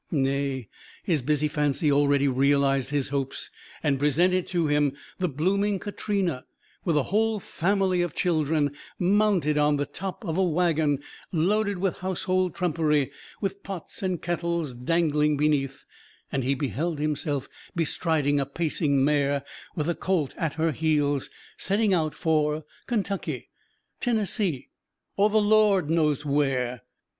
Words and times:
Nay, 0.09 0.67
his 1.03 1.21
busy 1.21 1.47
fancy 1.47 1.91
already 1.91 2.27
realized 2.27 2.89
his 2.89 3.09
hopes, 3.09 3.51
and 3.83 3.99
presented 3.99 4.47
to 4.47 4.65
him 4.65 4.93
the 5.19 5.29
blooming 5.29 5.77
Katrina, 5.77 6.45
with 6.83 6.97
a 6.97 7.03
whole 7.13 7.39
family 7.39 8.01
of 8.01 8.15
children, 8.15 8.71
mounted 8.97 9.59
on 9.59 9.77
the 9.77 9.85
top 9.85 10.25
of 10.25 10.39
a 10.39 10.43
wagon 10.43 11.03
loaded 11.31 11.77
with 11.77 11.97
household 11.97 12.55
trumpery, 12.55 13.11
with 13.41 13.61
pots 13.61 14.01
and 14.01 14.23
kettles 14.23 14.73
dangling 14.73 15.37
beneath; 15.37 15.85
and 16.31 16.43
he 16.43 16.55
beheld 16.55 16.97
himself 16.97 17.47
bestriding 17.75 18.39
a 18.39 18.45
pacing 18.47 19.05
mare, 19.05 19.43
with 19.75 19.87
a 19.87 19.93
colt 19.93 20.33
at 20.35 20.55
her 20.55 20.71
heels, 20.71 21.29
setting 21.57 21.93
out 21.93 22.15
for 22.15 22.63
Kentucky, 22.87 23.49
Tennessee 23.99 24.69
or 25.15 25.29
the 25.29 25.37
Lord 25.37 25.91
knows 25.91 26.25
where! 26.25 26.81